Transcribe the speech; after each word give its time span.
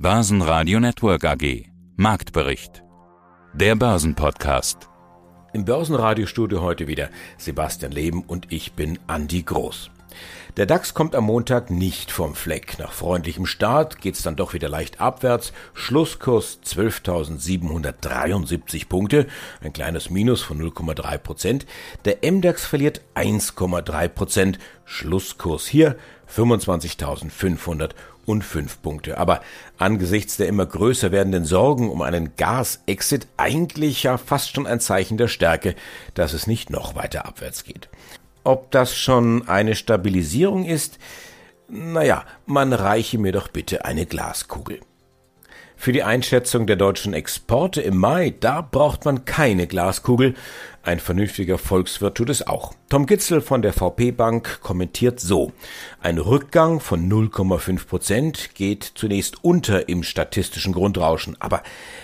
Börsenradio 0.00 0.78
Network 0.78 1.24
AG. 1.24 1.64
Marktbericht. 1.96 2.84
Der 3.52 3.74
Börsenpodcast. 3.74 4.88
Im 5.52 5.64
Börsenradiostudio 5.64 6.62
heute 6.62 6.86
wieder 6.86 7.10
Sebastian 7.36 7.90
Leben 7.90 8.22
und 8.22 8.52
ich 8.52 8.74
bin 8.74 9.00
Andi 9.08 9.42
Groß. 9.42 9.90
Der 10.56 10.66
DAX 10.66 10.92
kommt 10.92 11.14
am 11.14 11.22
Montag 11.24 11.70
nicht 11.70 12.10
vom 12.10 12.34
Fleck. 12.34 12.80
Nach 12.80 12.92
freundlichem 12.92 13.46
Start 13.46 14.00
geht's 14.00 14.22
dann 14.22 14.34
doch 14.34 14.54
wieder 14.54 14.68
leicht 14.68 15.00
abwärts. 15.00 15.52
Schlusskurs 15.72 16.58
12.773 16.64 18.88
Punkte, 18.88 19.28
ein 19.60 19.72
kleines 19.72 20.10
Minus 20.10 20.42
von 20.42 20.60
0,3 20.60 21.18
Prozent. 21.18 21.64
Der 22.04 22.28
MDAX 22.28 22.66
verliert 22.66 23.02
1,3 23.14 24.08
Prozent. 24.08 24.58
Schlusskurs 24.84 25.64
hier 25.66 25.96
25.505 26.28 27.92
Punkte. 28.82 29.18
Aber 29.18 29.40
angesichts 29.78 30.38
der 30.38 30.48
immer 30.48 30.66
größer 30.66 31.12
werdenden 31.12 31.44
Sorgen 31.44 31.88
um 31.88 32.02
einen 32.02 32.34
Gas-Exit 32.36 33.28
eigentlich 33.36 34.02
ja 34.02 34.18
fast 34.18 34.54
schon 34.54 34.66
ein 34.66 34.80
Zeichen 34.80 35.18
der 35.18 35.28
Stärke, 35.28 35.76
dass 36.14 36.32
es 36.32 36.48
nicht 36.48 36.70
noch 36.70 36.96
weiter 36.96 37.26
abwärts 37.26 37.62
geht. 37.64 37.88
Ob 38.48 38.70
das 38.70 38.96
schon 38.96 39.46
eine 39.46 39.74
Stabilisierung 39.76 40.64
ist? 40.64 40.98
Naja, 41.68 42.24
man 42.46 42.72
reiche 42.72 43.18
mir 43.18 43.30
doch 43.30 43.48
bitte 43.48 43.84
eine 43.84 44.06
Glaskugel. 44.06 44.80
Für 45.80 45.92
die 45.92 46.02
Einschätzung 46.02 46.66
der 46.66 46.74
deutschen 46.74 47.14
Exporte 47.14 47.80
im 47.80 47.98
Mai, 47.98 48.34
da 48.40 48.62
braucht 48.62 49.04
man 49.04 49.24
keine 49.24 49.68
Glaskugel. 49.68 50.34
Ein 50.82 50.98
vernünftiger 50.98 51.56
Volkswirt 51.56 52.16
tut 52.16 52.30
es 52.30 52.44
auch. 52.44 52.74
Tom 52.88 53.06
Gitzel 53.06 53.40
von 53.40 53.62
der 53.62 53.72
VP 53.72 54.10
Bank 54.10 54.60
kommentiert 54.60 55.20
so. 55.20 55.52
Ein 56.00 56.18
Rückgang 56.18 56.80
von 56.80 57.08
0,5 57.08 57.86
Prozent 57.86 58.54
geht 58.56 58.90
zunächst 58.96 59.44
unter 59.44 59.88
im 59.88 60.02
statistischen 60.02 60.72
Grundrauschen. 60.72 61.36
Aber 61.38 61.62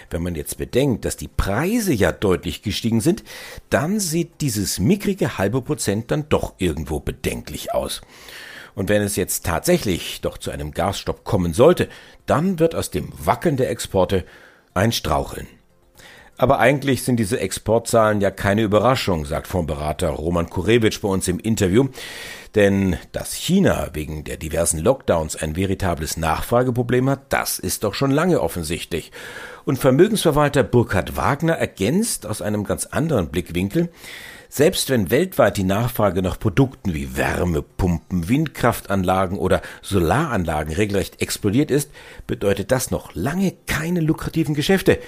wenn 0.09 0.23
man 0.23 0.37
jetzt 0.37 0.57
bedenkt, 0.57 1.05
dass 1.05 1.17
die 1.17 1.29
Preise 1.29 1.93
ja 1.93 2.13
deutlich 2.13 2.63
gestiegen 2.63 3.01
sind, 3.01 3.25
dann 3.71 3.99
sieht 3.99 4.41
dieses 4.41 4.79
mickrige 4.79 5.37
halbe 5.37 5.61
Prozent 5.63 6.13
dann 6.13 6.29
doch 6.29 6.55
irgendwo 6.59 7.01
bedenklich 7.01 7.75
aus. 7.75 8.03
Und 8.75 8.89
wenn 8.89 9.03
es 9.03 9.17
jetzt 9.17 9.47
tatsächlich 9.47 10.21
doch 10.21 10.39
zu 10.39 10.51
einem 10.51 10.73
Gasstopp 10.73 11.25
kommen 11.25 11.53
sollte, 11.53 11.89
dann 12.27 12.59
wird 12.59 12.75
aus 12.75 12.91
dem 12.91 13.13
Wackeln 13.17 13.57
der 13.57 13.71
Exporte 13.71 14.25
ein 14.75 14.93
Straucheln. 14.93 15.47
Aber 16.37 16.59
eigentlich 16.59 17.05
sind 17.05 17.17
diese 17.17 17.39
Exportzahlen 17.39 18.21
ja 18.21 18.33
keine 18.33 18.63
Überraschung, 18.63 19.25
sagt 19.25 19.47
Fondsberater 19.47 20.09
Roman 20.09 20.51
Kurewitsch 20.51 21.01
bei 21.01 21.09
uns 21.09 21.29
im 21.29 21.39
Interview. 21.39 21.89
Denn 22.57 22.97
dass 23.13 23.35
China 23.35 23.91
wegen 23.93 24.25
der 24.25 24.37
diversen 24.37 24.79
Lockdowns 24.81 25.37
ein 25.37 25.55
veritables 25.55 26.17
Nachfrageproblem 26.17 27.09
hat, 27.09 27.21
das 27.29 27.61
ist 27.61 27.85
doch 27.85 27.95
schon 27.95 28.11
lange 28.11 28.41
offensichtlich. 28.41 29.13
Und 29.65 29.79
Vermögensverwalter 29.79 30.65
Burkhard 30.65 31.17
Wagner 31.17 31.55
ergänzt 31.55 32.27
aus 32.27 32.43
einem 32.43 32.65
ganz 32.65 32.87
anderen 32.87 33.29
Blickwinkel, 33.29 33.91
selbst 34.55 34.89
wenn 34.89 35.11
weltweit 35.11 35.57
die 35.57 35.65
Nachfrage 35.65 36.23
nach 36.23 36.39
Produkten 36.39 36.95
wie 36.95 37.17
Wärmepumpen, 37.17 38.29
Windkraftanlagen 38.29 39.37
oder 39.37 39.61
Solaranlagen 39.83 40.73
regelrecht 40.73 41.21
explodiert 41.21 41.73
ist, 41.73 41.93
bedeutet 42.29 42.71
das 42.71 42.93
noch 42.93 43.17
lange 43.17 43.53
keine 43.67 43.99
lukrativen 43.99 44.55
Geschäfte, 44.55 45.01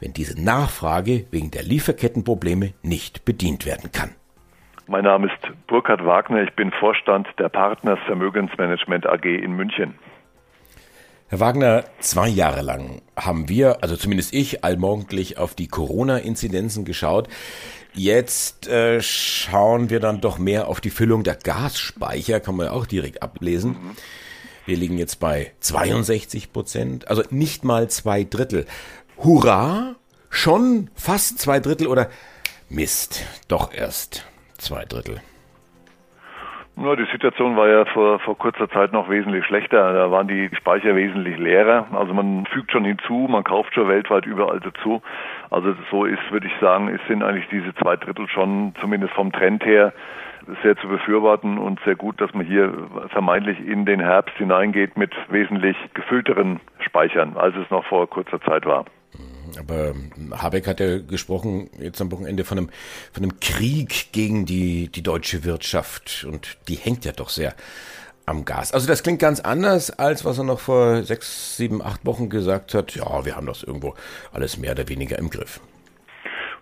wenn 0.00 0.14
diese 0.14 0.42
Nachfrage 0.42 1.26
wegen 1.30 1.50
der 1.50 1.62
Lieferkettenprobleme 1.62 2.72
nicht 2.82 3.26
bedient 3.26 3.66
werden 3.66 3.92
kann. 3.92 4.12
Mein 4.86 5.04
Name 5.04 5.26
ist 5.26 5.66
Burkhard 5.66 6.02
Wagner, 6.06 6.44
ich 6.44 6.54
bin 6.54 6.72
Vorstand 6.80 7.28
der 7.38 7.50
Partners 7.50 7.98
Vermögensmanagement 8.06 9.04
AG 9.04 9.26
in 9.26 9.52
München. 9.52 9.98
Herr 11.28 11.40
Wagner, 11.40 11.84
zwei 11.98 12.28
Jahre 12.28 12.62
lang 12.62 13.02
haben 13.16 13.48
wir, 13.48 13.82
also 13.82 13.96
zumindest 13.96 14.32
ich, 14.32 14.64
allmorgendlich 14.64 15.38
auf 15.38 15.56
die 15.56 15.66
Corona-Inzidenzen 15.66 16.84
geschaut. 16.84 17.28
Jetzt 17.96 18.68
äh, 18.68 19.00
schauen 19.00 19.88
wir 19.88 20.00
dann 20.00 20.20
doch 20.20 20.36
mehr 20.38 20.68
auf 20.68 20.82
die 20.82 20.90
Füllung 20.90 21.24
der 21.24 21.34
Gasspeicher, 21.34 22.40
kann 22.40 22.54
man 22.54 22.66
ja 22.66 22.72
auch 22.72 22.84
direkt 22.84 23.22
ablesen. 23.22 23.76
Wir 24.66 24.76
liegen 24.76 24.98
jetzt 24.98 25.18
bei 25.18 25.52
62 25.60 26.52
Prozent, 26.52 27.08
also 27.08 27.22
nicht 27.30 27.64
mal 27.64 27.88
zwei 27.88 28.24
Drittel. 28.24 28.66
Hurra! 29.16 29.96
Schon 30.28 30.90
fast 30.94 31.38
zwei 31.38 31.60
Drittel 31.60 31.86
oder 31.86 32.10
Mist, 32.68 33.22
doch 33.48 33.72
erst 33.72 34.24
zwei 34.58 34.84
Drittel. 34.84 35.22
Nur 36.78 36.94
die 36.94 37.06
Situation 37.10 37.56
war 37.56 37.68
ja 37.68 37.86
vor, 37.86 38.18
vor 38.18 38.36
kurzer 38.36 38.68
Zeit 38.68 38.92
noch 38.92 39.08
wesentlich 39.08 39.46
schlechter. 39.46 39.94
Da 39.94 40.10
waren 40.10 40.28
die 40.28 40.50
Speicher 40.54 40.94
wesentlich 40.94 41.38
leerer. 41.38 41.86
Also 41.92 42.12
man 42.12 42.44
fügt 42.52 42.70
schon 42.70 42.84
hinzu, 42.84 43.26
man 43.30 43.44
kauft 43.44 43.72
schon 43.72 43.88
weltweit 43.88 44.26
überall 44.26 44.60
dazu. 44.60 45.00
Also 45.48 45.74
so 45.90 46.04
ist, 46.04 46.20
würde 46.30 46.46
ich 46.46 46.52
sagen, 46.60 46.88
es 46.88 47.00
sind 47.08 47.22
eigentlich 47.22 47.48
diese 47.48 47.74
zwei 47.76 47.96
Drittel 47.96 48.28
schon 48.28 48.74
zumindest 48.78 49.14
vom 49.14 49.32
Trend 49.32 49.64
her 49.64 49.94
sehr 50.62 50.76
zu 50.76 50.86
befürworten 50.86 51.56
und 51.56 51.80
sehr 51.86 51.96
gut, 51.96 52.20
dass 52.20 52.34
man 52.34 52.44
hier 52.44 52.70
vermeintlich 53.08 53.58
in 53.66 53.86
den 53.86 54.00
Herbst 54.00 54.36
hineingeht 54.36 54.98
mit 54.98 55.12
wesentlich 55.30 55.76
gefüllteren 55.94 56.60
Speichern, 56.80 57.38
als 57.38 57.56
es 57.56 57.70
noch 57.70 57.86
vor 57.86 58.08
kurzer 58.08 58.40
Zeit 58.42 58.66
war. 58.66 58.84
Aber 59.58 59.94
Habeck 60.32 60.66
hat 60.66 60.80
ja 60.80 60.98
gesprochen 60.98 61.70
jetzt 61.80 62.00
am 62.00 62.10
Wochenende 62.12 62.44
von 62.44 62.58
einem, 62.58 62.70
von 63.12 63.22
einem 63.22 63.40
Krieg 63.40 64.12
gegen 64.12 64.46
die, 64.46 64.88
die 64.88 65.02
deutsche 65.02 65.44
Wirtschaft 65.44 66.26
und 66.28 66.58
die 66.68 66.76
hängt 66.76 67.04
ja 67.04 67.12
doch 67.12 67.28
sehr 67.28 67.54
am 68.26 68.44
Gas. 68.44 68.72
Also 68.72 68.86
das 68.88 69.02
klingt 69.02 69.20
ganz 69.20 69.40
anders, 69.40 69.90
als 69.90 70.24
was 70.24 70.38
er 70.38 70.44
noch 70.44 70.60
vor 70.60 71.04
sechs, 71.04 71.56
sieben, 71.56 71.80
acht 71.80 72.04
Wochen 72.04 72.28
gesagt 72.28 72.74
hat. 72.74 72.94
Ja, 72.94 73.24
wir 73.24 73.36
haben 73.36 73.46
das 73.46 73.62
irgendwo 73.62 73.94
alles 74.32 74.58
mehr 74.58 74.72
oder 74.72 74.88
weniger 74.88 75.18
im 75.18 75.30
Griff. 75.30 75.60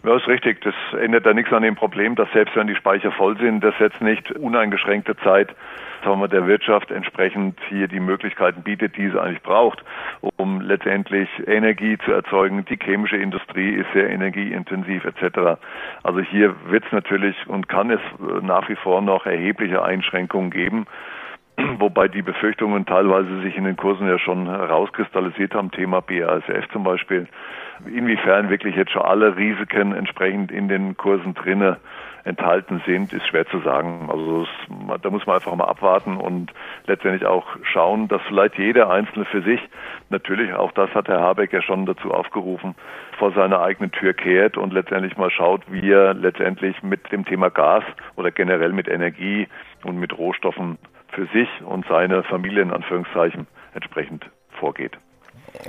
Ja, 0.05 0.17
ist 0.17 0.29
richtig. 0.29 0.61
Das 0.61 0.75
ändert 1.01 1.25
ja 1.25 1.33
nichts 1.33 1.53
an 1.53 1.63
dem 1.63 1.77
Problem, 1.77 2.15
dass 2.15 2.31
selbst 2.33 2.55
wenn 2.57 2.67
die 2.67 2.75
Speicher 2.75 3.11
voll 3.11 3.39
sind, 3.39 3.65
das 3.65 3.75
jetzt 3.79 4.03
nicht 4.03 4.31
uneingeschränkte 4.33 5.17
Zeit 5.17 5.55
sagen 6.05 6.21
wir, 6.21 6.29
der 6.29 6.47
Wirtschaft 6.47 6.91
entsprechend 6.91 7.59
hier 7.69 7.89
die 7.89 8.01
Möglichkeiten 8.01 8.63
bietet, 8.63 8.97
die 8.97 9.07
es 9.07 9.17
eigentlich 9.17 9.43
braucht, 9.43 9.83
um 10.37 10.61
letztendlich 10.61 11.29
Energie 11.47 11.97
zu 12.05 12.13
erzeugen. 12.13 12.65
Die 12.67 12.77
chemische 12.77 13.17
Industrie 13.17 13.71
ist 13.71 13.87
sehr 13.95 14.11
energieintensiv 14.11 15.07
etc. 15.07 15.59
Also 16.03 16.21
hier 16.21 16.55
wird 16.67 16.85
es 16.85 16.93
natürlich 16.93 17.37
und 17.47 17.69
kann 17.69 17.91
es 17.91 18.01
nach 18.43 18.69
wie 18.69 18.77
vor 18.77 19.01
noch 19.01 19.25
erhebliche 19.25 19.83
Einschränkungen 19.83 20.51
geben 20.51 20.87
wobei 21.79 22.09
die 22.09 22.23
Befürchtungen 22.23 22.87
teilweise 22.87 23.41
sich 23.43 23.57
in 23.57 23.65
den 23.65 23.77
Kursen 23.77 24.09
ja 24.09 24.19
schon 24.19 24.47
herauskristallisiert 24.47 25.55
haben, 25.55 25.71
Thema 25.71 26.01
BASF 26.01 26.69
zum 26.73 26.85
Beispiel. 26.85 27.29
Inwiefern 27.87 28.51
wirklich 28.51 28.77
jetzt 28.77 28.93
schon 28.93 29.03
alle 29.03 29.37
Risiken 29.37 29.95
entsprechend 29.95 30.51
in 30.53 30.69
den 30.69 30.97
Kursen 30.97 31.35
drinne 31.35 31.79
enthalten 32.25 32.83
sind, 32.87 33.13
ist 33.13 33.27
schwer 33.27 33.47
zu 33.47 33.61
sagen. 33.61 34.09
Also 34.11 34.43
es, 34.43 35.01
da 35.03 35.11
muss 35.11 35.27
man 35.27 35.37
einfach 35.37 35.55
mal 35.55 35.67
abwarten 35.67 36.17
und 36.17 36.53
letztendlich 36.87 37.27
auch 37.27 37.45
schauen, 37.63 38.09
dass 38.09 38.23
vielleicht 38.23 38.57
jeder 38.57 38.91
Einzelne 38.91 39.27
für 39.27 39.43
sich, 39.43 39.61
natürlich 40.09 40.55
auch 40.55 40.73
das 40.73 40.91
hat 40.95 41.09
Herr 41.09 41.21
Habeck 41.21 41.53
ja 41.53 41.61
schon 41.61 41.85
dazu 41.85 42.13
aufgerufen, 42.13 42.75
vor 43.19 43.33
seiner 43.33 43.61
eigenen 43.61 43.93
Tür 43.93 44.15
kehrt 44.15 44.57
und 44.57 44.73
letztendlich 44.73 45.17
mal 45.17 45.31
schaut, 45.31 45.63
wie 45.69 45.91
er 45.91 46.15
letztendlich 46.15 46.83
mit 46.83 47.13
dem 47.13 47.27
Thema 47.27 47.51
Gas 47.51 47.85
oder 48.17 48.31
generell 48.31 48.73
mit 48.73 48.89
Energie 48.89 49.47
und 49.85 49.99
mit 49.99 50.17
Rohstoffen 50.17 50.79
für 51.15 51.27
sich 51.27 51.49
und 51.65 51.87
seine 51.89 52.23
Familie 52.25 52.63
in 52.63 52.71
Anführungszeichen 52.71 53.47
entsprechend 53.75 54.25
vorgeht. 54.59 54.93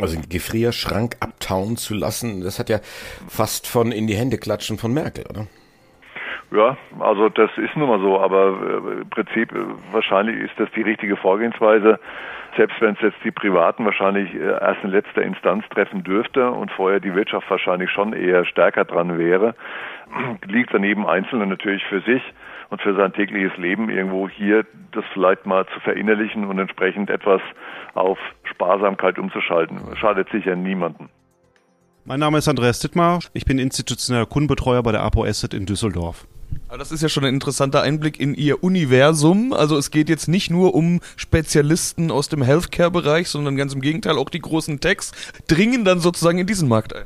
Also 0.01 0.19
den 0.19 0.29
Gefrierschrank 0.29 1.15
abtauen 1.19 1.77
zu 1.77 1.93
lassen, 1.93 2.41
das 2.41 2.59
hat 2.59 2.69
ja 2.69 2.79
fast 3.27 3.67
von 3.67 3.91
in 3.91 4.07
die 4.07 4.15
Hände 4.15 4.37
klatschen 4.37 4.77
von 4.77 4.93
Merkel, 4.93 5.25
oder? 5.29 5.47
Ja, 6.51 6.77
also 6.99 7.29
das 7.29 7.49
ist 7.57 7.75
nun 7.75 7.89
mal 7.89 7.99
so, 7.99 8.19
aber 8.19 8.57
äh, 8.61 9.01
im 9.01 9.09
Prinzip 9.09 9.51
äh, 9.51 9.65
wahrscheinlich 9.91 10.37
ist 10.37 10.53
das 10.57 10.69
die 10.75 10.83
richtige 10.83 11.17
Vorgehensweise, 11.17 11.99
selbst 12.55 12.79
wenn 12.79 12.93
es 12.93 13.01
jetzt 13.01 13.17
die 13.23 13.31
Privaten 13.31 13.83
wahrscheinlich 13.83 14.33
äh, 14.33 14.51
erst 14.51 14.83
in 14.83 14.91
letzter 14.91 15.23
Instanz 15.23 15.65
treffen 15.69 16.03
dürfte 16.03 16.49
und 16.49 16.71
vorher 16.71 16.99
die 16.99 17.15
Wirtschaft 17.15 17.49
wahrscheinlich 17.49 17.89
schon 17.89 18.13
eher 18.13 18.45
stärker 18.45 18.85
dran 18.85 19.17
wäre, 19.17 19.55
liegt 20.45 20.73
daneben 20.73 21.05
Einzelne 21.05 21.47
natürlich 21.47 21.83
für 21.85 22.01
sich 22.01 22.21
und 22.75 22.81
für 22.81 22.93
sein 22.95 23.13
tägliches 23.13 23.55
Leben 23.57 23.89
irgendwo 23.89 24.27
hier 24.27 24.65
das 24.91 25.05
vielleicht 25.13 25.45
mal 25.45 25.65
zu 25.73 25.79
verinnerlichen 25.79 26.43
und 26.43 26.59
entsprechend 26.59 27.09
etwas 27.09 27.39
auf 27.93 28.17
Sparsamkeit 28.43 29.17
umzuschalten. 29.17 29.79
Schadet 29.95 30.27
sicher 30.29 30.57
niemanden. 30.57 31.07
Mein 32.03 32.19
Name 32.19 32.37
ist 32.37 32.49
Andreas 32.49 32.81
Dittmar. 32.81 33.19
Ich 33.33 33.45
bin 33.45 33.59
institutioneller 33.59 34.25
Kundenbetreuer 34.25 34.83
bei 34.83 34.91
der 34.91 35.03
APO 35.03 35.23
Asset 35.23 35.53
in 35.53 35.65
Düsseldorf. 35.65 36.27
Das 36.77 36.91
ist 36.91 37.01
ja 37.01 37.09
schon 37.09 37.23
ein 37.23 37.33
interessanter 37.33 37.81
Einblick 37.81 38.19
in 38.19 38.33
Ihr 38.33 38.63
Universum. 38.63 39.53
Also 39.53 39.77
es 39.77 39.91
geht 39.91 40.09
jetzt 40.09 40.27
nicht 40.27 40.49
nur 40.49 40.73
um 40.73 40.99
Spezialisten 41.15 42.11
aus 42.11 42.27
dem 42.27 42.41
Healthcare-Bereich, 42.41 43.29
sondern 43.29 43.55
ganz 43.55 43.73
im 43.73 43.81
Gegenteil, 43.81 44.17
auch 44.17 44.29
die 44.29 44.39
großen 44.39 44.81
Techs 44.81 45.11
dringen 45.47 45.85
dann 45.85 45.99
sozusagen 45.99 46.37
in 46.39 46.47
diesen 46.47 46.67
Markt 46.67 46.93
ein. 46.93 47.05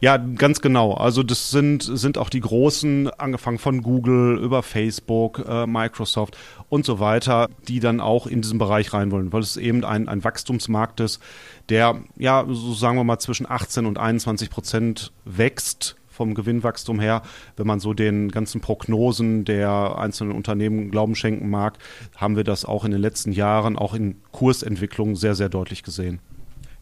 Ja, 0.00 0.18
ganz 0.18 0.60
genau. 0.60 0.94
Also 0.94 1.22
das 1.22 1.50
sind, 1.50 1.82
sind 1.82 2.18
auch 2.18 2.28
die 2.28 2.40
großen, 2.40 3.08
angefangen 3.10 3.58
von 3.58 3.82
Google 3.82 4.38
über 4.38 4.62
Facebook, 4.62 5.44
äh, 5.48 5.66
Microsoft 5.66 6.36
und 6.68 6.84
so 6.84 7.00
weiter, 7.00 7.48
die 7.68 7.80
dann 7.80 8.00
auch 8.00 8.26
in 8.26 8.42
diesen 8.42 8.58
Bereich 8.58 8.92
rein 8.92 9.10
wollen, 9.10 9.32
weil 9.32 9.40
es 9.40 9.56
eben 9.56 9.84
ein, 9.84 10.08
ein 10.08 10.24
Wachstumsmarkt 10.24 11.00
ist, 11.00 11.22
der, 11.68 12.00
ja, 12.16 12.44
so 12.48 12.74
sagen 12.74 12.96
wir 12.96 13.04
mal, 13.04 13.18
zwischen 13.18 13.48
18 13.48 13.86
und 13.86 13.98
21 13.98 14.50
Prozent 14.50 15.12
wächst 15.24 15.96
vom 16.16 16.34
Gewinnwachstum 16.34 16.98
her, 16.98 17.22
wenn 17.56 17.66
man 17.66 17.78
so 17.78 17.94
den 17.94 18.30
ganzen 18.30 18.60
Prognosen 18.60 19.44
der 19.44 19.98
einzelnen 19.98 20.32
Unternehmen 20.32 20.90
Glauben 20.90 21.14
schenken 21.14 21.50
mag, 21.50 21.78
haben 22.16 22.36
wir 22.36 22.44
das 22.44 22.64
auch 22.64 22.84
in 22.84 22.90
den 22.90 23.00
letzten 23.00 23.32
Jahren, 23.32 23.76
auch 23.76 23.94
in 23.94 24.16
Kursentwicklungen 24.32 25.14
sehr, 25.14 25.34
sehr 25.34 25.48
deutlich 25.48 25.82
gesehen. 25.82 26.20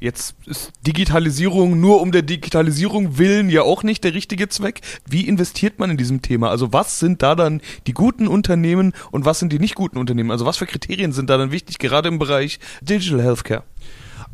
Jetzt 0.01 0.37
ist 0.47 0.73
Digitalisierung 0.87 1.81
nur 1.81 2.03
um 2.03 2.13
der 2.13 2.23
Digitalisierung 2.23 3.17
willen 3.17 3.49
ja 3.49 3.63
auch 3.63 3.83
nicht 3.83 4.05
der 4.05 4.13
richtige 4.13 4.49
Zweck. 4.49 4.83
Wie 5.09 5.27
investiert 5.27 5.79
man 5.79 5.91
in 5.91 5.97
diesem 5.97 6.21
Thema? 6.21 6.51
Also 6.51 6.73
was 6.73 6.99
sind 6.99 7.23
da 7.23 7.35
dann 7.35 7.63
die 7.87 7.95
guten 7.95 8.29
Unternehmen 8.29 8.93
und 9.13 9.25
was 9.25 9.39
sind 9.39 9.53
die 9.53 9.59
nicht 9.59 9.75
guten 9.75 9.97
Unternehmen? 9.97 10.31
Also 10.31 10.45
was 10.45 10.59
für 10.59 10.67
Kriterien 10.67 11.13
sind 11.13 11.31
da 11.31 11.39
dann 11.39 11.53
wichtig, 11.53 11.79
gerade 11.79 12.09
im 12.09 12.19
Bereich 12.19 12.61
Digital 12.83 13.23
Healthcare? 13.23 13.63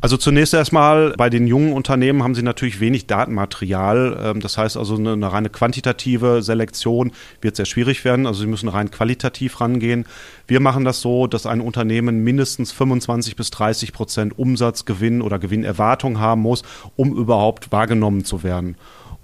Also 0.03 0.17
zunächst 0.17 0.55
erstmal, 0.55 1.13
bei 1.15 1.29
den 1.29 1.45
jungen 1.45 1.73
Unternehmen 1.73 2.23
haben 2.23 2.33
sie 2.33 2.41
natürlich 2.41 2.79
wenig 2.79 3.05
Datenmaterial. 3.05 4.19
Ähm, 4.19 4.39
das 4.39 4.57
heißt 4.57 4.75
also, 4.75 4.95
eine, 4.95 5.13
eine 5.13 5.31
reine 5.31 5.49
quantitative 5.51 6.41
Selektion 6.41 7.11
wird 7.39 7.55
sehr 7.55 7.65
schwierig 7.65 8.03
werden. 8.03 8.25
Also 8.25 8.41
sie 8.41 8.47
müssen 8.47 8.67
rein 8.67 8.89
qualitativ 8.89 9.61
rangehen. 9.61 10.05
Wir 10.47 10.59
machen 10.59 10.85
das 10.85 11.01
so, 11.01 11.27
dass 11.27 11.45
ein 11.45 11.61
Unternehmen 11.61 12.23
mindestens 12.23 12.71
25 12.71 13.35
bis 13.35 13.51
30 13.51 13.93
Prozent 13.93 14.39
Umsatzgewinn 14.39 15.21
oder 15.21 15.37
Gewinnerwartung 15.37 16.19
haben 16.19 16.41
muss, 16.41 16.63
um 16.95 17.15
überhaupt 17.15 17.71
wahrgenommen 17.71 18.25
zu 18.25 18.41
werden. 18.41 18.77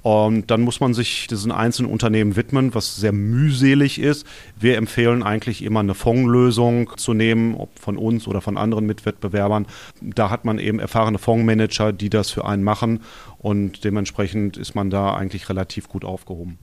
Und 0.07 0.51
dann 0.51 0.61
muss 0.61 0.79
man 0.79 0.93
sich 0.93 1.27
diesen 1.27 1.51
einzelnen 1.51 1.91
Unternehmen 1.91 2.37
widmen, 2.37 2.73
was 2.73 2.95
sehr 2.95 3.11
mühselig 3.11 3.99
ist. 3.99 4.25
Wir 4.57 4.77
empfehlen 4.77 5.21
eigentlich 5.21 5.61
immer 5.61 5.81
eine 5.81 5.95
Fondslösung 5.95 6.95
zu 6.95 7.13
nehmen, 7.13 7.55
ob 7.55 7.77
von 7.77 7.97
uns 7.97 8.25
oder 8.25 8.39
von 8.39 8.55
anderen 8.55 8.85
Mitwettbewerbern. 8.85 9.65
Da 9.99 10.29
hat 10.29 10.45
man 10.45 10.59
eben 10.59 10.79
erfahrene 10.79 11.17
Fondsmanager, 11.17 11.91
die 11.91 12.09
das 12.09 12.31
für 12.31 12.45
einen 12.45 12.63
machen 12.63 13.01
und 13.37 13.83
dementsprechend 13.83 14.55
ist 14.55 14.75
man 14.75 14.89
da 14.89 15.13
eigentlich 15.13 15.49
relativ 15.49 15.89
gut 15.89 16.05
aufgehoben. 16.05 16.57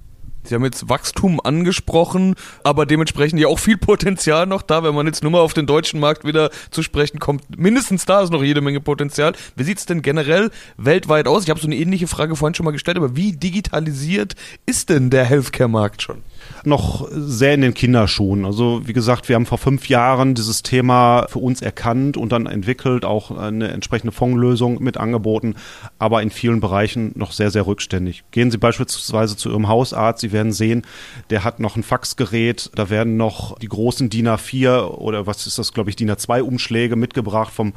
Sie 0.44 0.54
haben 0.54 0.64
jetzt 0.64 0.88
Wachstum 0.88 1.40
angesprochen, 1.42 2.34
aber 2.62 2.86
dementsprechend 2.86 3.40
ja 3.40 3.48
auch 3.48 3.58
viel 3.58 3.76
Potenzial 3.76 4.46
noch 4.46 4.62
da, 4.62 4.82
wenn 4.84 4.94
man 4.94 5.06
jetzt 5.06 5.22
nur 5.22 5.32
mal 5.32 5.40
auf 5.40 5.54
den 5.54 5.66
deutschen 5.66 6.00
Markt 6.00 6.24
wieder 6.24 6.50
zu 6.70 6.82
sprechen 6.82 7.18
kommt. 7.18 7.58
Mindestens 7.58 8.04
da 8.04 8.22
ist 8.22 8.30
noch 8.30 8.42
jede 8.42 8.60
Menge 8.60 8.80
Potenzial. 8.80 9.32
Wie 9.56 9.64
sieht 9.64 9.78
es 9.78 9.86
denn 9.86 10.02
generell 10.02 10.50
weltweit 10.76 11.26
aus? 11.26 11.44
Ich 11.44 11.50
habe 11.50 11.60
so 11.60 11.66
eine 11.66 11.76
ähnliche 11.76 12.06
Frage 12.06 12.36
vorhin 12.36 12.54
schon 12.54 12.64
mal 12.64 12.72
gestellt, 12.72 12.96
aber 12.96 13.16
wie 13.16 13.32
digitalisiert 13.32 14.34
ist 14.66 14.90
denn 14.90 15.10
der 15.10 15.24
Healthcare-Markt 15.24 16.02
schon? 16.02 16.22
noch 16.64 17.08
sehr 17.10 17.54
in 17.54 17.60
den 17.60 17.74
Kinderschuhen. 17.74 18.44
Also 18.44 18.82
wie 18.86 18.92
gesagt, 18.92 19.28
wir 19.28 19.36
haben 19.36 19.46
vor 19.46 19.58
fünf 19.58 19.88
Jahren 19.88 20.34
dieses 20.34 20.62
Thema 20.62 21.26
für 21.28 21.38
uns 21.38 21.60
erkannt 21.60 22.16
und 22.16 22.32
dann 22.32 22.46
entwickelt, 22.46 23.04
auch 23.04 23.30
eine 23.30 23.68
entsprechende 23.68 24.12
Fondslösung 24.12 24.82
mit 24.82 24.96
angeboten, 24.96 25.56
aber 25.98 26.22
in 26.22 26.30
vielen 26.30 26.60
Bereichen 26.60 27.12
noch 27.16 27.32
sehr, 27.32 27.50
sehr 27.50 27.66
rückständig. 27.66 28.24
Gehen 28.30 28.50
Sie 28.50 28.58
beispielsweise 28.58 29.36
zu 29.36 29.50
Ihrem 29.50 29.68
Hausarzt, 29.68 30.20
Sie 30.20 30.32
werden 30.34 30.52
sehen, 30.52 30.82
der 31.30 31.44
hat 31.44 31.60
noch 31.60 31.76
ein 31.76 31.82
Faxgerät, 31.82 32.70
da 32.74 32.90
werden 32.90 33.16
noch 33.16 33.58
die 33.58 33.68
großen 33.68 34.10
DIN 34.10 34.28
A4 34.28 34.88
oder 34.88 35.26
was 35.26 35.46
ist 35.46 35.58
das, 35.58 35.72
glaube 35.72 35.88
ich, 35.88 35.96
DIN 35.96 36.10
A2 36.10 36.42
Umschläge 36.42 36.96
mitgebracht 36.96 37.54
vom 37.54 37.72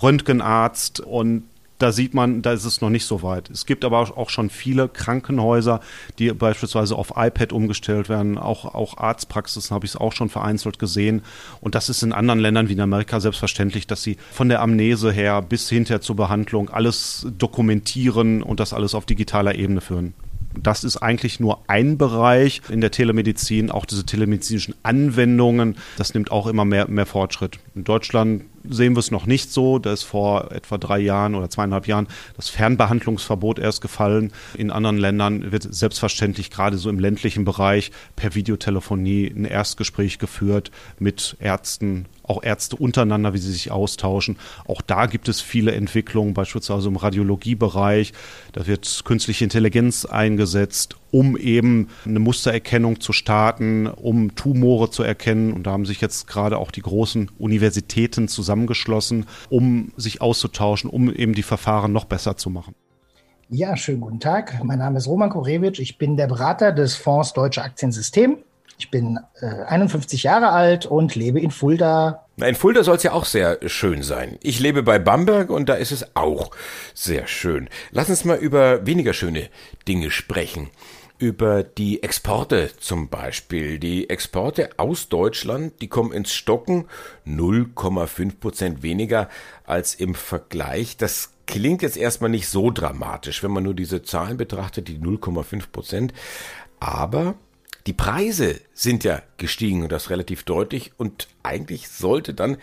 Röntgenarzt 0.00 1.00
und 1.00 1.42
da 1.82 1.90
sieht 1.90 2.14
man, 2.14 2.42
da 2.42 2.52
ist 2.52 2.64
es 2.64 2.80
noch 2.80 2.90
nicht 2.90 3.06
so 3.06 3.24
weit. 3.24 3.50
Es 3.50 3.66
gibt 3.66 3.84
aber 3.84 3.98
auch 3.98 4.30
schon 4.30 4.50
viele 4.50 4.88
Krankenhäuser, 4.88 5.80
die 6.20 6.32
beispielsweise 6.32 6.94
auf 6.94 7.14
iPad 7.16 7.52
umgestellt 7.52 8.08
werden. 8.08 8.38
Auch, 8.38 8.72
auch 8.72 8.98
Arztpraxisen 8.98 9.74
habe 9.74 9.84
ich 9.84 9.92
es 9.92 9.96
auch 9.96 10.12
schon 10.12 10.28
vereinzelt 10.28 10.78
gesehen. 10.78 11.22
Und 11.60 11.74
das 11.74 11.88
ist 11.88 12.04
in 12.04 12.12
anderen 12.12 12.38
Ländern 12.38 12.68
wie 12.68 12.74
in 12.74 12.80
Amerika 12.80 13.18
selbstverständlich, 13.18 13.88
dass 13.88 14.04
sie 14.04 14.16
von 14.30 14.48
der 14.48 14.62
Amnese 14.62 15.10
her 15.10 15.42
bis 15.42 15.68
hinter 15.68 16.00
zur 16.00 16.14
Behandlung 16.14 16.70
alles 16.70 17.26
dokumentieren 17.36 18.44
und 18.44 18.60
das 18.60 18.72
alles 18.72 18.94
auf 18.94 19.04
digitaler 19.04 19.56
Ebene 19.56 19.80
führen. 19.80 20.14
Das 20.60 20.84
ist 20.84 20.98
eigentlich 20.98 21.40
nur 21.40 21.62
ein 21.68 21.98
Bereich 21.98 22.62
in 22.68 22.80
der 22.80 22.90
Telemedizin, 22.90 23.70
auch 23.70 23.84
diese 23.84 24.04
telemedizinischen 24.04 24.74
Anwendungen. 24.82 25.76
Das 25.96 26.14
nimmt 26.14 26.30
auch 26.30 26.46
immer 26.46 26.64
mehr, 26.64 26.88
mehr 26.88 27.06
Fortschritt. 27.06 27.58
In 27.74 27.84
Deutschland 27.84 28.44
sehen 28.68 28.94
wir 28.94 29.00
es 29.00 29.10
noch 29.10 29.26
nicht 29.26 29.52
so. 29.52 29.78
Da 29.78 29.92
ist 29.92 30.02
vor 30.02 30.52
etwa 30.52 30.78
drei 30.78 30.98
Jahren 30.98 31.34
oder 31.34 31.50
zweieinhalb 31.50 31.86
Jahren 31.86 32.08
das 32.36 32.48
Fernbehandlungsverbot 32.48 33.58
erst 33.58 33.80
gefallen. 33.80 34.32
In 34.56 34.70
anderen 34.70 34.98
Ländern 34.98 35.52
wird 35.52 35.66
selbstverständlich 35.72 36.50
gerade 36.50 36.78
so 36.78 36.90
im 36.90 36.98
ländlichen 36.98 37.44
Bereich 37.44 37.90
per 38.16 38.34
Videotelefonie 38.34 39.32
ein 39.34 39.44
Erstgespräch 39.44 40.18
geführt 40.18 40.70
mit 40.98 41.36
Ärzten, 41.40 42.06
auch 42.22 42.42
Ärzte 42.42 42.76
untereinander, 42.76 43.34
wie 43.34 43.38
sie 43.38 43.52
sich 43.52 43.70
austauschen. 43.70 44.36
Auch 44.66 44.80
da 44.82 45.06
gibt 45.06 45.28
es 45.28 45.40
viele 45.40 45.72
Entwicklungen, 45.72 46.34
beispielsweise 46.34 46.88
im 46.88 46.96
Radiologiebereich. 46.96 48.12
Da 48.52 48.66
wird 48.66 49.02
künstliche 49.04 49.44
Intelligenz 49.44 50.04
eingesetzt, 50.04 50.96
um 51.12 51.36
eben 51.36 51.88
eine 52.04 52.18
Mustererkennung 52.18 52.98
zu 53.00 53.12
starten, 53.12 53.86
um 53.86 54.34
Tumore 54.34 54.90
zu 54.90 55.04
erkennen. 55.04 55.52
Und 55.52 55.66
da 55.66 55.72
haben 55.72 55.86
sich 55.86 56.00
jetzt 56.00 56.26
gerade 56.26 56.58
auch 56.58 56.72
die 56.72 56.82
großen 56.82 57.30
Universitäten 57.38 58.26
zusammengeschlossen, 58.26 59.26
um 59.50 59.92
sich 59.96 60.20
auszutauschen, 60.20 60.90
um 60.90 61.14
eben 61.14 61.34
die 61.34 61.44
Verfahren 61.44 61.92
noch 61.92 62.06
besser 62.06 62.36
zu 62.36 62.50
machen. 62.50 62.74
Ja, 63.50 63.76
schönen 63.76 64.00
guten 64.00 64.20
Tag. 64.20 64.64
Mein 64.64 64.78
Name 64.78 64.96
ist 64.96 65.06
Roman 65.06 65.28
Korewitsch. 65.28 65.78
Ich 65.78 65.98
bin 65.98 66.16
der 66.16 66.26
Berater 66.26 66.72
des 66.72 66.96
Fonds 66.96 67.34
Deutsche 67.34 67.62
Aktiensystem. 67.62 68.38
Ich 68.78 68.90
bin 68.90 69.18
äh, 69.40 69.46
51 69.46 70.22
Jahre 70.22 70.48
alt 70.48 70.86
und 70.86 71.14
lebe 71.14 71.38
in 71.38 71.50
Fulda. 71.50 72.24
In 72.36 72.54
Fulda 72.54 72.82
soll 72.82 72.96
es 72.96 73.02
ja 73.02 73.12
auch 73.12 73.26
sehr 73.26 73.58
schön 73.66 74.02
sein. 74.02 74.38
Ich 74.42 74.58
lebe 74.58 74.82
bei 74.82 74.98
Bamberg 74.98 75.50
und 75.50 75.68
da 75.68 75.74
ist 75.74 75.92
es 75.92 76.16
auch 76.16 76.50
sehr 76.94 77.26
schön. 77.26 77.68
Lass 77.90 78.08
uns 78.08 78.24
mal 78.24 78.38
über 78.38 78.86
weniger 78.86 79.12
schöne 79.12 79.50
Dinge 79.86 80.10
sprechen 80.10 80.70
über 81.22 81.62
die 81.62 82.02
Exporte 82.02 82.72
zum 82.80 83.08
Beispiel. 83.08 83.78
Die 83.78 84.10
Exporte 84.10 84.70
aus 84.76 85.08
Deutschland, 85.08 85.80
die 85.80 85.86
kommen 85.86 86.12
ins 86.12 86.32
Stocken 86.32 86.86
0,5 87.28 88.40
Prozent 88.40 88.82
weniger 88.82 89.28
als 89.64 89.94
im 89.94 90.16
Vergleich. 90.16 90.96
Das 90.96 91.30
klingt 91.46 91.82
jetzt 91.82 91.96
erstmal 91.96 92.28
nicht 92.28 92.48
so 92.48 92.72
dramatisch, 92.72 93.44
wenn 93.44 93.52
man 93.52 93.62
nur 93.62 93.74
diese 93.74 94.02
Zahlen 94.02 94.36
betrachtet, 94.36 94.88
die 94.88 94.98
0,5 94.98 95.70
Prozent. 95.70 96.12
Aber 96.80 97.36
die 97.86 97.92
Preise 97.92 98.60
sind 98.74 99.04
ja 99.04 99.22
gestiegen 99.36 99.84
und 99.84 99.92
das 99.92 100.10
relativ 100.10 100.42
deutlich 100.42 100.90
und 100.96 101.28
eigentlich 101.44 101.88
sollte 101.88 102.34
dann 102.34 102.56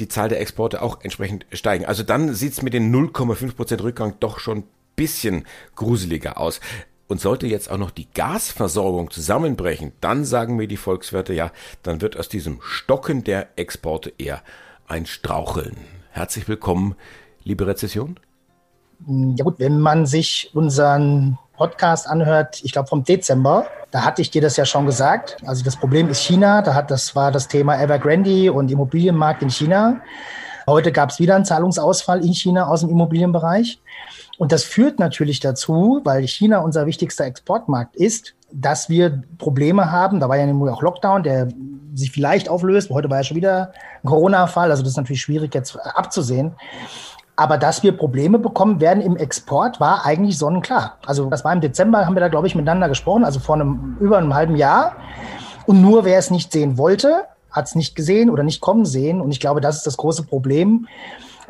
die 0.00 0.08
Zahl 0.08 0.28
der 0.28 0.42
Exporte 0.42 0.82
auch 0.82 1.00
entsprechend 1.00 1.46
steigen. 1.50 1.86
Also 1.86 2.02
dann 2.02 2.34
sieht 2.34 2.52
es 2.52 2.60
mit 2.60 2.74
den 2.74 2.94
0,5 2.94 3.54
Prozent 3.54 3.82
Rückgang 3.82 4.16
doch 4.20 4.38
schon 4.38 4.64
bisschen 5.00 5.46
gruseliger 5.76 6.36
aus. 6.36 6.60
Und 7.10 7.20
sollte 7.20 7.48
jetzt 7.48 7.68
auch 7.72 7.76
noch 7.76 7.90
die 7.90 8.06
Gasversorgung 8.14 9.10
zusammenbrechen, 9.10 9.90
dann 10.00 10.24
sagen 10.24 10.54
mir 10.54 10.68
die 10.68 10.76
Volkswirte, 10.76 11.34
ja, 11.34 11.50
dann 11.82 12.00
wird 12.00 12.16
aus 12.16 12.28
diesem 12.28 12.60
Stocken 12.62 13.24
der 13.24 13.48
Exporte 13.56 14.12
eher 14.16 14.42
ein 14.86 15.06
Straucheln. 15.06 15.76
Herzlich 16.12 16.46
willkommen, 16.46 16.94
liebe 17.42 17.66
Rezession. 17.66 18.20
Ja 19.08 19.42
gut, 19.42 19.58
wenn 19.58 19.80
man 19.80 20.06
sich 20.06 20.52
unseren 20.54 21.36
Podcast 21.56 22.06
anhört, 22.06 22.60
ich 22.62 22.70
glaube 22.70 22.88
vom 22.88 23.02
Dezember, 23.02 23.66
da 23.90 24.04
hatte 24.04 24.22
ich 24.22 24.30
dir 24.30 24.40
das 24.40 24.56
ja 24.56 24.64
schon 24.64 24.86
gesagt. 24.86 25.38
Also 25.44 25.64
das 25.64 25.74
Problem 25.74 26.10
ist 26.10 26.20
China, 26.20 26.62
da 26.62 26.74
hat 26.74 26.92
das 26.92 27.16
war 27.16 27.32
das 27.32 27.48
Thema 27.48 27.82
Evergrande 27.82 28.52
und 28.52 28.70
Immobilienmarkt 28.70 29.42
in 29.42 29.50
China. 29.50 30.00
Heute 30.64 30.92
gab 30.92 31.10
es 31.10 31.18
wieder 31.18 31.34
einen 31.34 31.44
Zahlungsausfall 31.44 32.24
in 32.24 32.34
China 32.34 32.68
aus 32.68 32.82
dem 32.82 32.90
Immobilienbereich. 32.90 33.80
Und 34.40 34.52
das 34.52 34.64
führt 34.64 34.98
natürlich 34.98 35.38
dazu, 35.40 36.00
weil 36.02 36.26
China 36.26 36.60
unser 36.60 36.86
wichtigster 36.86 37.26
Exportmarkt 37.26 37.94
ist, 37.94 38.34
dass 38.50 38.88
wir 38.88 39.22
Probleme 39.36 39.92
haben. 39.92 40.18
Da 40.18 40.30
war 40.30 40.38
ja 40.38 40.50
auch 40.72 40.80
Lockdown, 40.80 41.22
der 41.22 41.48
sich 41.94 42.10
vielleicht 42.10 42.48
auflöst. 42.48 42.88
Heute 42.88 43.10
war 43.10 43.18
ja 43.18 43.22
schon 43.22 43.36
wieder 43.36 43.74
ein 44.02 44.08
Corona-Fall. 44.08 44.70
Also 44.70 44.82
das 44.82 44.92
ist 44.92 44.96
natürlich 44.96 45.20
schwierig 45.20 45.54
jetzt 45.54 45.78
abzusehen. 45.78 46.52
Aber 47.36 47.58
dass 47.58 47.82
wir 47.82 47.92
Probleme 47.92 48.38
bekommen 48.38 48.80
werden 48.80 49.02
im 49.02 49.18
Export, 49.18 49.78
war 49.78 50.06
eigentlich 50.06 50.38
sonnenklar. 50.38 50.96
Also 51.04 51.28
das 51.28 51.44
war 51.44 51.52
im 51.52 51.60
Dezember, 51.60 52.06
haben 52.06 52.16
wir 52.16 52.20
da, 52.20 52.28
glaube 52.28 52.46
ich, 52.46 52.54
miteinander 52.54 52.88
gesprochen, 52.88 53.24
also 53.24 53.40
vor 53.40 53.56
einem, 53.56 53.98
über 54.00 54.16
einem 54.16 54.32
halben 54.32 54.56
Jahr. 54.56 54.96
Und 55.66 55.82
nur 55.82 56.06
wer 56.06 56.16
es 56.16 56.30
nicht 56.30 56.50
sehen 56.50 56.78
wollte, 56.78 57.26
hat 57.50 57.66
es 57.66 57.74
nicht 57.74 57.94
gesehen 57.94 58.30
oder 58.30 58.42
nicht 58.42 58.62
kommen 58.62 58.86
sehen. 58.86 59.20
Und 59.20 59.32
ich 59.32 59.40
glaube, 59.40 59.60
das 59.60 59.76
ist 59.76 59.86
das 59.86 59.98
große 59.98 60.22
Problem. 60.22 60.86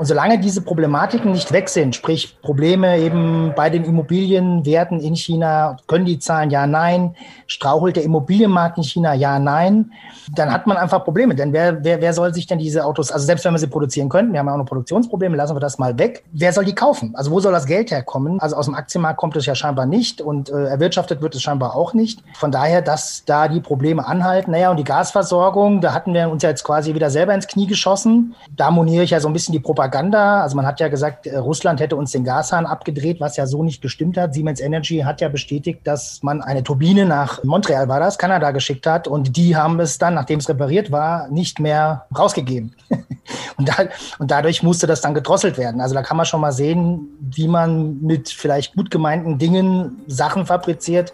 Und 0.00 0.06
solange 0.06 0.38
diese 0.38 0.62
Problematiken 0.62 1.30
nicht 1.30 1.52
weg 1.52 1.68
sind, 1.68 1.94
sprich 1.94 2.40
Probleme 2.40 2.98
eben 2.98 3.52
bei 3.54 3.68
den 3.68 3.84
Immobilienwerten 3.84 4.98
in 4.98 5.14
China, 5.14 5.76
können 5.88 6.06
die 6.06 6.18
zahlen 6.18 6.48
ja, 6.48 6.66
nein, 6.66 7.14
strauchelt 7.46 7.96
der 7.96 8.04
Immobilienmarkt 8.04 8.78
in 8.78 8.82
China, 8.82 9.12
ja, 9.12 9.38
nein, 9.38 9.92
dann 10.34 10.50
hat 10.50 10.66
man 10.66 10.78
einfach 10.78 11.04
Probleme. 11.04 11.34
Denn 11.34 11.52
wer, 11.52 11.84
wer, 11.84 12.00
wer 12.00 12.14
soll 12.14 12.32
sich 12.32 12.46
denn 12.46 12.58
diese 12.58 12.86
Autos, 12.86 13.12
also 13.12 13.26
selbst 13.26 13.44
wenn 13.44 13.52
wir 13.52 13.58
sie 13.58 13.66
produzieren 13.66 14.08
könnten, 14.08 14.32
wir 14.32 14.38
haben 14.38 14.46
ja 14.46 14.54
auch 14.54 14.56
noch 14.56 14.64
Produktionsprobleme, 14.64 15.36
lassen 15.36 15.54
wir 15.54 15.60
das 15.60 15.78
mal 15.78 15.98
weg, 15.98 16.24
wer 16.32 16.54
soll 16.54 16.64
die 16.64 16.74
kaufen? 16.74 17.14
Also 17.14 17.30
wo 17.30 17.40
soll 17.40 17.52
das 17.52 17.66
Geld 17.66 17.90
herkommen? 17.90 18.40
Also 18.40 18.56
aus 18.56 18.64
dem 18.64 18.76
Aktienmarkt 18.76 19.18
kommt 19.18 19.36
es 19.36 19.44
ja 19.44 19.54
scheinbar 19.54 19.84
nicht 19.84 20.22
und 20.22 20.48
äh, 20.48 20.64
erwirtschaftet 20.64 21.20
wird 21.20 21.34
es 21.34 21.42
scheinbar 21.42 21.76
auch 21.76 21.92
nicht. 21.92 22.22
Von 22.38 22.50
daher, 22.50 22.80
dass 22.80 23.24
da 23.26 23.48
die 23.48 23.60
Probleme 23.60 24.06
anhalten. 24.06 24.52
Naja, 24.52 24.70
und 24.70 24.78
die 24.78 24.84
Gasversorgung, 24.84 25.82
da 25.82 25.92
hatten 25.92 26.14
wir 26.14 26.30
uns 26.30 26.42
ja 26.42 26.48
jetzt 26.48 26.64
quasi 26.64 26.94
wieder 26.94 27.10
selber 27.10 27.34
ins 27.34 27.46
Knie 27.46 27.66
geschossen. 27.66 28.34
Da 28.56 28.70
moniere 28.70 29.04
ich 29.04 29.10
ja 29.10 29.20
so 29.20 29.28
ein 29.28 29.34
bisschen 29.34 29.52
die 29.52 29.60
Propaganda. 29.60 29.89
Also 29.94 30.56
man 30.56 30.66
hat 30.66 30.80
ja 30.80 30.88
gesagt, 30.88 31.26
äh, 31.26 31.36
Russland 31.36 31.80
hätte 31.80 31.96
uns 31.96 32.12
den 32.12 32.24
Gashahn 32.24 32.66
abgedreht, 32.66 33.20
was 33.20 33.36
ja 33.36 33.46
so 33.46 33.62
nicht 33.62 33.82
gestimmt 33.82 34.16
hat. 34.16 34.34
Siemens 34.34 34.60
Energy 34.60 34.98
hat 34.98 35.20
ja 35.20 35.28
bestätigt, 35.28 35.80
dass 35.84 36.22
man 36.22 36.42
eine 36.42 36.62
Turbine 36.62 37.06
nach 37.06 37.42
Montreal 37.44 37.88
war 37.88 38.00
das, 38.00 38.18
Kanada 38.18 38.50
geschickt 38.50 38.86
hat 38.86 39.08
und 39.08 39.36
die 39.36 39.56
haben 39.56 39.80
es 39.80 39.98
dann, 39.98 40.14
nachdem 40.14 40.38
es 40.38 40.48
repariert 40.48 40.90
war, 40.90 41.28
nicht 41.28 41.60
mehr 41.60 42.06
rausgegeben. 42.16 42.74
und, 43.56 43.68
da, 43.68 43.74
und 44.18 44.30
dadurch 44.30 44.62
musste 44.62 44.86
das 44.86 45.00
dann 45.00 45.14
gedrosselt 45.14 45.58
werden. 45.58 45.80
Also 45.80 45.94
da 45.94 46.02
kann 46.02 46.16
man 46.16 46.26
schon 46.26 46.40
mal 46.40 46.52
sehen, 46.52 47.08
wie 47.20 47.48
man 47.48 48.00
mit 48.00 48.30
vielleicht 48.30 48.74
gut 48.74 48.90
gemeinten 48.90 49.38
Dingen 49.38 50.02
Sachen 50.06 50.46
fabriziert, 50.46 51.12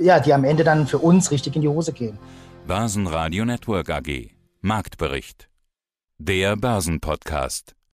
ja, 0.00 0.20
die 0.20 0.32
am 0.32 0.44
Ende 0.44 0.64
dann 0.64 0.86
für 0.86 0.98
uns 0.98 1.30
richtig 1.30 1.56
in 1.56 1.62
die 1.62 1.68
Hose 1.68 1.92
gehen. 1.92 2.18
Börsenradio 2.66 3.44
Network 3.44 3.90
AG 3.90 4.34
Marktbericht. 4.64 5.50
Der 6.16 6.56
Börsenpodcast. 6.56 7.74